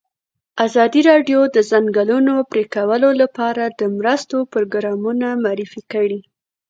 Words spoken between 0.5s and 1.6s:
ازادي راډیو د د